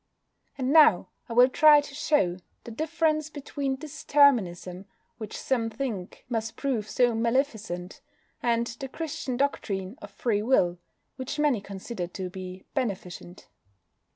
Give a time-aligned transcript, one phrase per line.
[0.57, 4.85] And now I will try to show the difference between this Determinism,
[5.19, 8.01] which some think must prove so maleficent,
[8.41, 10.79] and the Christian doctrine of Free Will,
[11.17, 12.31] which many consider so
[12.73, 13.47] beneficent.